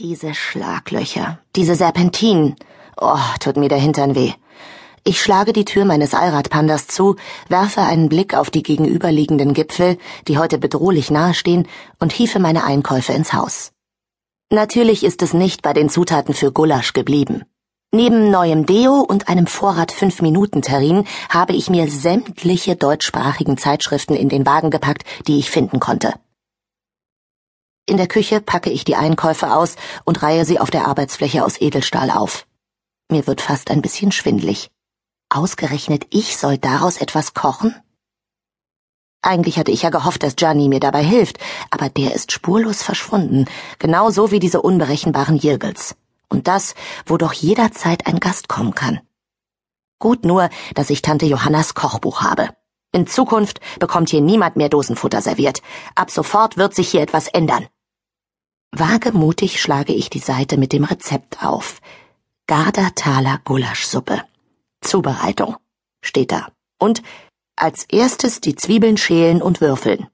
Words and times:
Diese 0.00 0.34
Schlaglöcher, 0.34 1.38
diese 1.54 1.76
Serpentinen. 1.76 2.56
Oh, 3.00 3.16
tut 3.38 3.56
mir 3.56 3.68
der 3.68 3.78
Hintern 3.78 4.16
weh. 4.16 4.32
Ich 5.04 5.22
schlage 5.22 5.52
die 5.52 5.64
Tür 5.64 5.84
meines 5.84 6.14
Allradpandas 6.14 6.88
zu, 6.88 7.14
werfe 7.48 7.82
einen 7.82 8.08
Blick 8.08 8.34
auf 8.34 8.50
die 8.50 8.64
gegenüberliegenden 8.64 9.54
Gipfel, 9.54 9.96
die 10.26 10.36
heute 10.36 10.58
bedrohlich 10.58 11.12
nahestehen, 11.12 11.68
und 12.00 12.12
hiefe 12.12 12.40
meine 12.40 12.64
Einkäufe 12.64 13.12
ins 13.12 13.34
Haus. 13.34 13.70
Natürlich 14.50 15.04
ist 15.04 15.22
es 15.22 15.32
nicht 15.32 15.62
bei 15.62 15.72
den 15.72 15.88
Zutaten 15.88 16.34
für 16.34 16.50
Gulasch 16.50 16.92
geblieben. 16.92 17.44
Neben 17.92 18.32
neuem 18.32 18.66
Deo 18.66 18.94
und 18.94 19.28
einem 19.28 19.46
Vorrat 19.46 19.92
5-Minuten-Terrin 19.92 21.04
habe 21.28 21.52
ich 21.52 21.70
mir 21.70 21.88
sämtliche 21.88 22.74
deutschsprachigen 22.74 23.58
Zeitschriften 23.58 24.16
in 24.16 24.28
den 24.28 24.44
Wagen 24.44 24.70
gepackt, 24.70 25.04
die 25.28 25.38
ich 25.38 25.52
finden 25.52 25.78
konnte. 25.78 26.14
In 27.86 27.98
der 27.98 28.06
Küche 28.06 28.40
packe 28.40 28.70
ich 28.70 28.84
die 28.84 28.96
Einkäufe 28.96 29.54
aus 29.54 29.76
und 30.04 30.22
reihe 30.22 30.46
sie 30.46 30.58
auf 30.58 30.70
der 30.70 30.86
Arbeitsfläche 30.86 31.44
aus 31.44 31.60
Edelstahl 31.60 32.10
auf. 32.10 32.46
Mir 33.10 33.26
wird 33.26 33.42
fast 33.42 33.70
ein 33.70 33.82
bisschen 33.82 34.10
schwindlig. 34.10 34.70
Ausgerechnet 35.28 36.06
ich 36.10 36.38
soll 36.38 36.56
daraus 36.56 36.96
etwas 36.96 37.34
kochen? 37.34 37.74
Eigentlich 39.20 39.58
hatte 39.58 39.70
ich 39.70 39.82
ja 39.82 39.90
gehofft, 39.90 40.22
dass 40.22 40.36
Gianni 40.36 40.68
mir 40.68 40.80
dabei 40.80 41.02
hilft, 41.02 41.38
aber 41.70 41.90
der 41.90 42.14
ist 42.14 42.32
spurlos 42.32 42.82
verschwunden, 42.82 43.46
genauso 43.78 44.30
wie 44.30 44.38
diese 44.38 44.62
unberechenbaren 44.62 45.36
Jirgels. 45.36 45.94
Und 46.30 46.48
das, 46.48 46.74
wo 47.04 47.18
doch 47.18 47.34
jederzeit 47.34 48.06
ein 48.06 48.18
Gast 48.18 48.48
kommen 48.48 48.74
kann. 48.74 49.00
Gut 49.98 50.24
nur, 50.24 50.48
dass 50.74 50.90
ich 50.90 51.02
Tante 51.02 51.26
Johannas 51.26 51.74
Kochbuch 51.74 52.22
habe. 52.22 52.48
In 52.92 53.06
Zukunft 53.06 53.60
bekommt 53.78 54.08
hier 54.08 54.20
niemand 54.20 54.56
mehr 54.56 54.68
Dosenfutter 54.68 55.20
serviert. 55.20 55.62
Ab 55.94 56.10
sofort 56.10 56.56
wird 56.56 56.74
sich 56.74 56.88
hier 56.88 57.02
etwas 57.02 57.28
ändern. 57.28 57.66
Wagemutig 58.76 59.60
schlage 59.60 59.92
ich 59.92 60.10
die 60.10 60.18
Seite 60.18 60.58
mit 60.58 60.72
dem 60.72 60.82
Rezept 60.82 61.44
auf. 61.44 61.80
Gardertaler 62.48 63.38
Gulaschsuppe. 63.44 64.22
Zubereitung. 64.80 65.54
Steht 66.02 66.32
da. 66.32 66.48
Und 66.80 67.00
als 67.54 67.84
erstes 67.84 68.40
die 68.40 68.56
Zwiebeln 68.56 68.96
schälen 68.96 69.42
und 69.42 69.60
würfeln. 69.60 70.08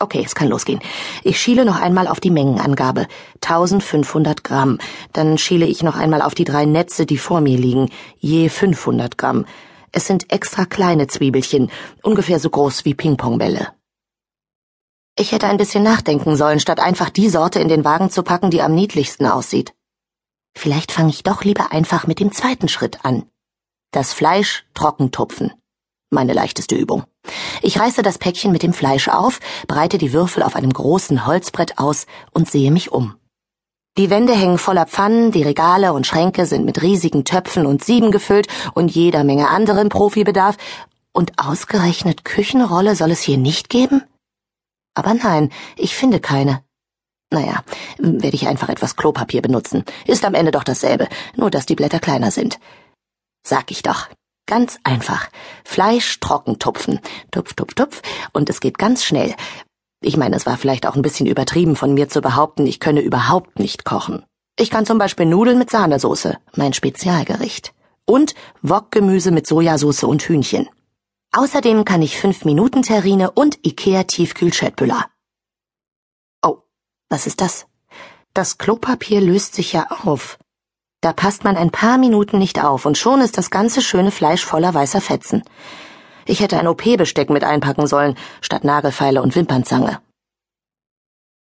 Okay, 0.00 0.24
es 0.26 0.34
kann 0.34 0.48
losgehen. 0.48 0.80
Ich 1.22 1.40
schiele 1.40 1.64
noch 1.64 1.80
einmal 1.80 2.08
auf 2.08 2.18
die 2.18 2.32
Mengenangabe. 2.32 3.06
1500 3.36 4.42
Gramm. 4.42 4.78
Dann 5.12 5.38
schiele 5.38 5.66
ich 5.66 5.84
noch 5.84 5.94
einmal 5.94 6.22
auf 6.22 6.34
die 6.34 6.42
drei 6.42 6.64
Netze, 6.64 7.06
die 7.06 7.18
vor 7.18 7.40
mir 7.40 7.56
liegen. 7.56 7.88
Je 8.18 8.48
500 8.48 9.16
Gramm. 9.16 9.46
Es 9.92 10.08
sind 10.08 10.32
extra 10.32 10.64
kleine 10.64 11.06
Zwiebelchen, 11.06 11.70
ungefähr 12.02 12.40
so 12.40 12.50
groß 12.50 12.84
wie 12.84 12.94
Pingpongbälle. 12.94 13.68
Ich 15.22 15.30
hätte 15.30 15.46
ein 15.46 15.56
bisschen 15.56 15.84
nachdenken 15.84 16.34
sollen, 16.34 16.58
statt 16.58 16.80
einfach 16.80 17.08
die 17.08 17.28
Sorte 17.28 17.60
in 17.60 17.68
den 17.68 17.84
Wagen 17.84 18.10
zu 18.10 18.24
packen, 18.24 18.50
die 18.50 18.60
am 18.60 18.74
niedlichsten 18.74 19.24
aussieht. 19.24 19.72
Vielleicht 20.52 20.90
fange 20.90 21.10
ich 21.10 21.22
doch 21.22 21.44
lieber 21.44 21.70
einfach 21.70 22.08
mit 22.08 22.18
dem 22.18 22.32
zweiten 22.32 22.68
Schritt 22.68 23.04
an. 23.04 23.26
Das 23.92 24.12
Fleisch 24.12 24.64
trocken 24.74 25.12
tupfen. 25.12 25.52
Meine 26.10 26.32
leichteste 26.32 26.74
Übung. 26.74 27.04
Ich 27.62 27.78
reiße 27.78 28.02
das 28.02 28.18
Päckchen 28.18 28.50
mit 28.50 28.64
dem 28.64 28.72
Fleisch 28.72 29.06
auf, 29.06 29.38
breite 29.68 29.96
die 29.96 30.12
Würfel 30.12 30.42
auf 30.42 30.56
einem 30.56 30.72
großen 30.72 31.24
Holzbrett 31.24 31.78
aus 31.78 32.06
und 32.32 32.50
sehe 32.50 32.72
mich 32.72 32.90
um. 32.90 33.14
Die 33.98 34.10
Wände 34.10 34.32
hängen 34.32 34.58
voller 34.58 34.86
Pfannen, 34.86 35.30
die 35.30 35.44
Regale 35.44 35.92
und 35.92 36.04
Schränke 36.04 36.46
sind 36.46 36.64
mit 36.64 36.82
riesigen 36.82 37.24
Töpfen 37.24 37.64
und 37.64 37.84
Sieben 37.84 38.10
gefüllt 38.10 38.48
und 38.74 38.90
jeder 38.90 39.22
Menge 39.22 39.50
anderen 39.50 39.88
Profibedarf, 39.88 40.56
und 41.12 41.32
ausgerechnet 41.36 42.24
Küchenrolle 42.24 42.96
soll 42.96 43.12
es 43.12 43.20
hier 43.20 43.38
nicht 43.38 43.68
geben? 43.68 44.02
Aber 44.94 45.14
nein, 45.14 45.50
ich 45.76 45.94
finde 45.94 46.20
keine. 46.20 46.62
Naja, 47.30 47.62
werde 47.98 48.36
ich 48.36 48.46
einfach 48.46 48.68
etwas 48.68 48.96
Klopapier 48.96 49.40
benutzen. 49.40 49.84
Ist 50.06 50.24
am 50.24 50.34
Ende 50.34 50.50
doch 50.52 50.64
dasselbe, 50.64 51.08
nur 51.34 51.50
dass 51.50 51.64
die 51.64 51.74
Blätter 51.74 51.98
kleiner 51.98 52.30
sind. 52.30 52.58
Sag 53.46 53.70
ich 53.70 53.82
doch. 53.82 54.08
Ganz 54.46 54.78
einfach. 54.84 55.28
Fleisch 55.64 56.20
trocken 56.20 56.58
tupfen. 56.58 57.00
Tupf, 57.30 57.54
tupf, 57.54 57.74
tupf. 57.74 58.02
Und 58.32 58.50
es 58.50 58.60
geht 58.60 58.76
ganz 58.76 59.04
schnell. 59.04 59.34
Ich 60.02 60.16
meine, 60.16 60.36
es 60.36 60.46
war 60.46 60.58
vielleicht 60.58 60.86
auch 60.86 60.96
ein 60.96 61.02
bisschen 61.02 61.26
übertrieben 61.26 61.76
von 61.76 61.94
mir 61.94 62.08
zu 62.08 62.20
behaupten, 62.20 62.66
ich 62.66 62.80
könne 62.80 63.00
überhaupt 63.00 63.60
nicht 63.60 63.84
kochen. 63.84 64.24
Ich 64.58 64.68
kann 64.68 64.84
zum 64.84 64.98
Beispiel 64.98 65.26
Nudeln 65.26 65.58
mit 65.58 65.70
Sahnesoße, 65.70 66.36
mein 66.56 66.72
Spezialgericht. 66.72 67.72
Und 68.04 68.34
Wokgemüse 68.62 69.30
mit 69.30 69.46
Sojasauce 69.46 70.02
und 70.04 70.22
Hühnchen. 70.22 70.68
Außerdem 71.34 71.86
kann 71.86 72.02
ich 72.02 72.18
5-Minuten-Terrine 72.18 73.30
und 73.30 73.58
Ikea-Tiefkühl-Chatbüller. 73.66 75.06
Oh, 76.42 76.58
was 77.08 77.26
ist 77.26 77.40
das? 77.40 77.66
Das 78.34 78.58
Klopapier 78.58 79.22
löst 79.22 79.54
sich 79.54 79.72
ja 79.72 79.86
auf. 80.04 80.38
Da 81.00 81.14
passt 81.14 81.42
man 81.42 81.56
ein 81.56 81.70
paar 81.70 81.96
Minuten 81.96 82.38
nicht 82.38 82.62
auf 82.62 82.84
und 82.84 82.98
schon 82.98 83.22
ist 83.22 83.38
das 83.38 83.50
ganze 83.50 83.80
schöne 83.80 84.10
Fleisch 84.10 84.44
voller 84.44 84.74
weißer 84.74 85.00
Fetzen. 85.00 85.42
Ich 86.26 86.40
hätte 86.40 86.58
ein 86.58 86.68
OP-Besteck 86.68 87.30
mit 87.30 87.44
einpacken 87.44 87.86
sollen, 87.86 88.16
statt 88.42 88.62
Nagelfeile 88.62 89.22
und 89.22 89.34
Wimpernzange. 89.34 90.00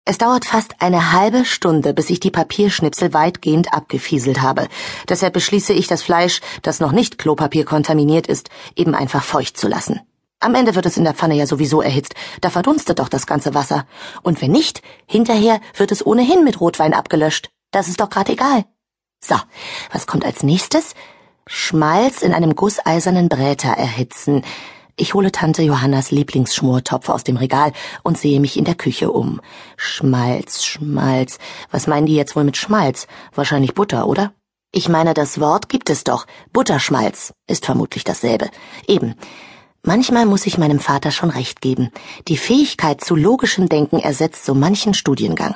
Es 0.09 0.17
dauert 0.17 0.45
fast 0.45 0.81
eine 0.81 1.11
halbe 1.11 1.45
Stunde, 1.45 1.93
bis 1.93 2.09
ich 2.09 2.19
die 2.19 2.31
Papierschnipsel 2.31 3.13
weitgehend 3.13 3.75
abgefieselt 3.75 4.41
habe. 4.41 4.67
Deshalb 5.07 5.33
beschließe 5.33 5.71
ich, 5.71 5.85
das 5.85 6.01
Fleisch, 6.01 6.41
das 6.63 6.79
noch 6.79 6.91
nicht 6.91 7.19
Klopapier 7.19 7.63
kontaminiert 7.63 8.25
ist, 8.25 8.49
eben 8.75 8.95
einfach 8.95 9.23
feucht 9.23 9.55
zu 9.55 9.67
lassen. 9.67 10.01
Am 10.39 10.55
Ende 10.55 10.73
wird 10.73 10.87
es 10.87 10.97
in 10.97 11.03
der 11.03 11.13
Pfanne 11.13 11.35
ja 11.35 11.45
sowieso 11.45 11.83
erhitzt, 11.83 12.15
da 12.41 12.49
verdunstet 12.49 12.97
doch 12.97 13.07
das 13.07 13.27
ganze 13.27 13.53
Wasser. 13.53 13.85
Und 14.23 14.41
wenn 14.41 14.49
nicht, 14.49 14.81
hinterher 15.05 15.61
wird 15.77 15.91
es 15.91 16.03
ohnehin 16.03 16.43
mit 16.43 16.59
Rotwein 16.59 16.95
abgelöscht. 16.95 17.51
Das 17.69 17.87
ist 17.87 17.99
doch 17.99 18.09
grad 18.09 18.29
egal. 18.29 18.65
So, 19.23 19.35
was 19.91 20.07
kommt 20.07 20.25
als 20.25 20.41
nächstes? 20.41 20.95
Schmalz 21.45 22.23
in 22.23 22.33
einem 22.33 22.55
gusseisernen 22.55 23.29
Bräter 23.29 23.73
erhitzen. 23.73 24.43
Ich 25.01 25.13
hole 25.13 25.31
Tante 25.31 25.61
Johannas 25.61 26.11
Lieblingsschmortopf 26.11 27.07
aus 27.07 27.23
dem 27.23 27.37
Regal 27.37 27.71
und 28.03 28.17
sehe 28.17 28.41
mich 28.41 28.57
in 28.57 28.65
der 28.65 28.75
Küche 28.75 29.11
um. 29.11 29.39
Schmalz, 29.77 30.65
Schmalz. 30.65 31.39
Was 31.71 31.87
meinen 31.87 32.05
die 32.05 32.15
jetzt 32.15 32.35
wohl 32.35 32.43
mit 32.43 32.57
Schmalz? 32.57 33.07
Wahrscheinlich 33.33 33.73
Butter, 33.73 34.07
oder? 34.07 34.33
Ich 34.73 34.89
meine, 34.89 35.13
das 35.13 35.39
Wort 35.39 35.69
gibt 35.69 35.89
es 35.89 36.03
doch. 36.03 36.27
Butterschmalz 36.51 37.33
ist 37.47 37.65
vermutlich 37.65 38.03
dasselbe. 38.03 38.49
Eben. 38.87 39.15
Manchmal 39.83 40.25
muss 40.25 40.45
ich 40.45 40.57
meinem 40.57 40.81
Vater 40.81 41.11
schon 41.11 41.29
recht 41.29 41.61
geben. 41.61 41.91
Die 42.27 42.37
Fähigkeit 42.37 43.01
zu 43.01 43.15
logischem 43.15 43.69
Denken 43.69 43.99
ersetzt 43.99 44.43
so 44.43 44.53
manchen 44.53 44.93
Studiengang. 44.93 45.55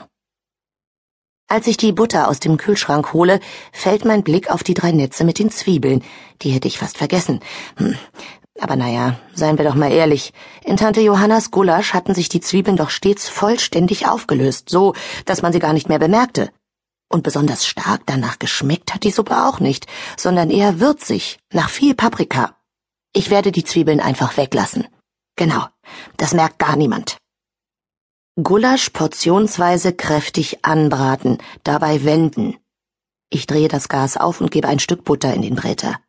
Als 1.49 1.67
ich 1.67 1.75
die 1.75 1.91
Butter 1.91 2.29
aus 2.29 2.39
dem 2.39 2.55
Kühlschrank 2.55 3.11
hole, 3.11 3.41
fällt 3.73 4.05
mein 4.05 4.23
Blick 4.23 4.49
auf 4.49 4.63
die 4.63 4.73
drei 4.73 4.93
Netze 4.93 5.25
mit 5.25 5.37
den 5.37 5.51
Zwiebeln. 5.51 6.01
Die 6.41 6.51
hätte 6.51 6.69
ich 6.69 6.79
fast 6.79 6.97
vergessen. 6.97 7.41
Hm, 7.75 7.97
aber 8.59 8.75
naja, 8.75 9.19
seien 9.33 9.57
wir 9.57 9.65
doch 9.65 9.75
mal 9.75 9.91
ehrlich, 9.91 10.33
in 10.63 10.77
Tante 10.77 11.01
Johannas 11.01 11.51
Gulasch 11.51 11.93
hatten 11.93 12.13
sich 12.13 12.29
die 12.29 12.41
Zwiebeln 12.41 12.77
doch 12.77 12.91
stets 12.91 13.27
vollständig 13.27 14.07
aufgelöst, 14.07 14.69
so, 14.69 14.93
dass 15.25 15.41
man 15.41 15.53
sie 15.53 15.59
gar 15.59 15.73
nicht 15.73 15.89
mehr 15.89 15.99
bemerkte. 15.99 16.51
Und 17.09 17.23
besonders 17.23 17.65
stark 17.65 18.01
danach 18.05 18.39
geschmeckt 18.39 18.93
hat 18.93 19.03
die 19.03 19.11
Suppe 19.11 19.45
auch 19.45 19.59
nicht, 19.59 19.87
sondern 20.17 20.49
eher 20.49 20.79
würzig, 20.79 21.39
nach 21.51 21.69
viel 21.69 21.95
Paprika. 21.95 22.55
Ich 23.13 23.29
werde 23.29 23.51
die 23.51 23.63
Zwiebeln 23.63 23.99
einfach 23.99 24.37
weglassen. 24.37 24.87
Genau, 25.35 25.65
das 26.17 26.33
merkt 26.33 26.59
gar 26.59 26.75
niemand. 26.75 27.17
Gulasch 28.41 28.89
portionsweise 28.89 29.93
kräftig 29.93 30.65
anbraten, 30.65 31.37
dabei 31.63 32.03
wenden. 32.03 32.57
Ich 33.29 33.45
drehe 33.45 33.67
das 33.67 33.89
Gas 33.89 34.17
auf 34.17 34.41
und 34.41 34.51
gebe 34.51 34.67
ein 34.67 34.79
Stück 34.79 35.03
Butter 35.03 35.33
in 35.33 35.43
den 35.43 35.55
Bräter. 35.55 35.99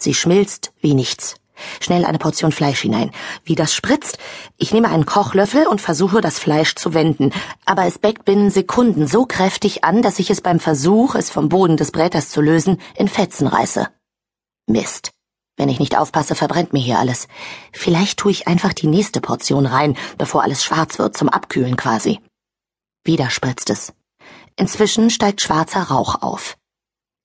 Sie 0.00 0.14
schmilzt 0.14 0.72
wie 0.80 0.94
nichts. 0.94 1.36
Schnell 1.80 2.04
eine 2.04 2.18
Portion 2.18 2.52
Fleisch 2.52 2.80
hinein. 2.80 3.10
Wie 3.44 3.54
das 3.54 3.74
spritzt? 3.74 4.18
Ich 4.56 4.72
nehme 4.72 4.88
einen 4.88 5.06
Kochlöffel 5.06 5.66
und 5.66 5.80
versuche, 5.80 6.20
das 6.20 6.38
Fleisch 6.38 6.74
zu 6.74 6.94
wenden. 6.94 7.32
Aber 7.64 7.84
es 7.84 7.98
beckt 7.98 8.24
binnen 8.24 8.50
Sekunden 8.50 9.06
so 9.06 9.26
kräftig 9.26 9.84
an, 9.84 10.02
dass 10.02 10.18
ich 10.18 10.30
es 10.30 10.40
beim 10.40 10.60
Versuch, 10.60 11.14
es 11.14 11.30
vom 11.30 11.48
Boden 11.48 11.76
des 11.76 11.92
Bräters 11.92 12.30
zu 12.30 12.40
lösen, 12.40 12.80
in 12.96 13.08
Fetzen 13.08 13.46
reiße. 13.46 13.88
Mist. 14.66 15.12
Wenn 15.56 15.68
ich 15.68 15.78
nicht 15.78 15.96
aufpasse, 15.96 16.34
verbrennt 16.34 16.72
mir 16.72 16.80
hier 16.82 16.98
alles. 16.98 17.28
Vielleicht 17.72 18.18
tue 18.18 18.32
ich 18.32 18.48
einfach 18.48 18.72
die 18.72 18.88
nächste 18.88 19.20
Portion 19.20 19.66
rein, 19.66 19.96
bevor 20.18 20.42
alles 20.42 20.64
schwarz 20.64 20.98
wird, 20.98 21.16
zum 21.16 21.28
Abkühlen 21.28 21.76
quasi. 21.76 22.20
Wieder 23.04 23.30
spritzt 23.30 23.70
es. 23.70 23.92
Inzwischen 24.56 25.10
steigt 25.10 25.42
schwarzer 25.42 25.82
Rauch 25.82 26.22
auf. 26.22 26.56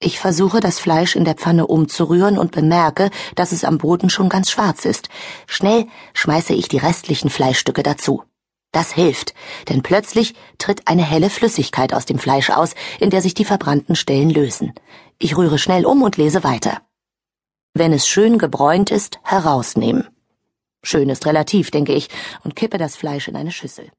Ich 0.02 0.18
versuche, 0.18 0.60
das 0.60 0.78
Fleisch 0.78 1.14
in 1.14 1.26
der 1.26 1.34
Pfanne 1.34 1.66
umzurühren 1.66 2.38
und 2.38 2.52
bemerke, 2.52 3.10
dass 3.34 3.52
es 3.52 3.64
am 3.64 3.76
Boden 3.76 4.08
schon 4.08 4.30
ganz 4.30 4.50
schwarz 4.50 4.86
ist. 4.86 5.10
Schnell 5.46 5.86
schmeiße 6.14 6.54
ich 6.54 6.68
die 6.68 6.78
restlichen 6.78 7.28
Fleischstücke 7.28 7.82
dazu. 7.82 8.24
Das 8.72 8.92
hilft, 8.92 9.34
denn 9.68 9.82
plötzlich 9.82 10.34
tritt 10.56 10.88
eine 10.88 11.02
helle 11.02 11.28
Flüssigkeit 11.28 11.92
aus 11.92 12.06
dem 12.06 12.18
Fleisch 12.18 12.48
aus, 12.48 12.74
in 12.98 13.10
der 13.10 13.20
sich 13.20 13.34
die 13.34 13.44
verbrannten 13.44 13.94
Stellen 13.94 14.30
lösen. 14.30 14.72
Ich 15.18 15.36
rühre 15.36 15.58
schnell 15.58 15.84
um 15.84 16.02
und 16.02 16.16
lese 16.16 16.44
weiter. 16.44 16.80
Wenn 17.74 17.92
es 17.92 18.08
schön 18.08 18.38
gebräunt 18.38 18.90
ist, 18.90 19.18
herausnehmen. 19.22 20.08
Schön 20.82 21.10
ist 21.10 21.26
relativ, 21.26 21.70
denke 21.70 21.92
ich, 21.92 22.08
und 22.42 22.56
kippe 22.56 22.78
das 22.78 22.96
Fleisch 22.96 23.28
in 23.28 23.36
eine 23.36 23.52
Schüssel. 23.52 23.90